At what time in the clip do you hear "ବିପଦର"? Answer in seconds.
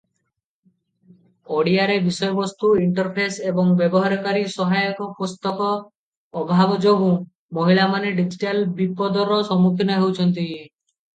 8.81-9.41